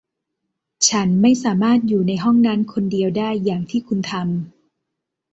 [0.89, 4.23] ฉันไม่สามารถอยู่ในห้องนั้นคนเดียวได้อย่างที่คุณทำ